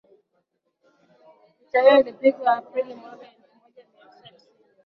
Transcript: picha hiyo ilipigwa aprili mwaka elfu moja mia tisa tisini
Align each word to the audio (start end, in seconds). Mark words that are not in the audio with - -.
picha 1.61 1.81
hiyo 1.81 1.99
ilipigwa 1.99 2.55
aprili 2.57 2.95
mwaka 2.95 3.25
elfu 3.25 3.41
moja 3.57 3.69
mia 3.93 4.09
tisa 4.09 4.33
tisini 4.33 4.53